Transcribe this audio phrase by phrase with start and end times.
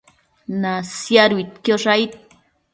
[0.63, 2.11] Nasiaduidquiosh aid